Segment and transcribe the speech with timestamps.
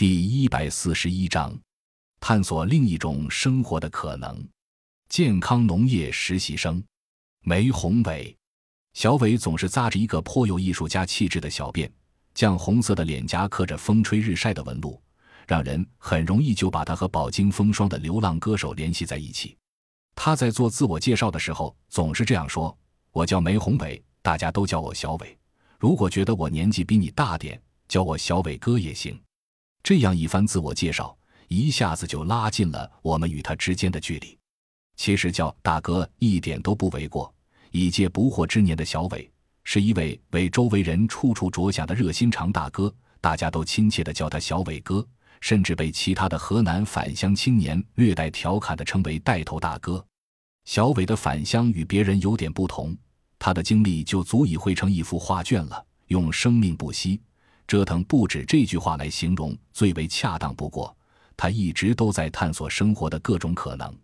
[0.00, 1.54] 第一百四十一章，
[2.20, 4.42] 探索另一种生活的可能。
[5.10, 6.82] 健康农业实习生
[7.42, 8.34] 梅宏伟，
[8.94, 11.86] 小伟总是扎着一个颇有艺术家气质的小辫，
[12.34, 14.98] 绛红色的脸颊刻着风吹日晒的纹路，
[15.46, 19.54] 让人很容易就把他和饱经风霜的流浪歌手联系在一起。
[20.14, 22.74] 他在做自我介绍的时候总是这样说
[23.12, 25.38] ：“我叫梅宏伟，大家都叫我小伟。
[25.78, 29.20] 如果觉得我年纪比你大点。”叫我小伟哥也行，
[29.82, 31.16] 这样一番自我介绍，
[31.48, 34.38] 一下子就拉近了我们与他之间的距离。
[34.96, 37.32] 其实叫大哥一点都不为过。
[37.72, 39.30] 已届不惑之年的小伟，
[39.62, 45.06] 是一位为周围人处处着想的热心肠大哥，大家都亲切地叫他小伟哥，
[45.40, 50.04] 甚至被其他的河南返乡青年略带调侃地称为带头大哥。
[50.64, 52.96] 小伟的返乡与别人有点不同，
[53.38, 57.20] 他的经历就足以绘成一幅画卷了，用生命不息。
[57.70, 60.92] 折腾不止这句话来形容最为恰当不过。
[61.36, 63.96] 他一直都在探索生活的各种可能，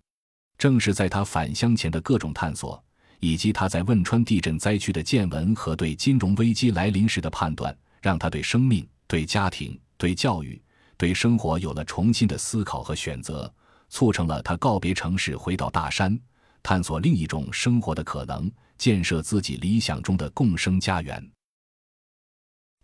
[0.56, 2.80] 正是在他返乡前的各种探索，
[3.18, 10.62] 以及他在汶川地震灾区的见闻和对金融危机来临时的判断，让他对生命、对家庭、对教育、
[10.96, 13.52] 对生活有了重新的思考和选择，
[13.88, 16.16] 促成了他告别城市，回到大山，
[16.62, 21.35] 探索另一种生活的可能，建设自己理想中的共生家园。